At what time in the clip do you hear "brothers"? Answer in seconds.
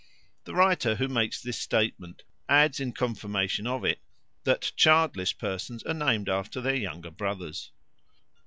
7.11-7.69